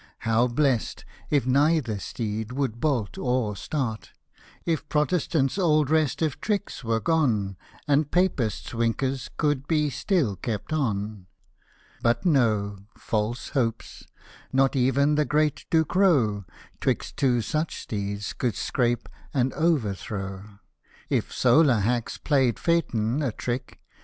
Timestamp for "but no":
12.01-12.77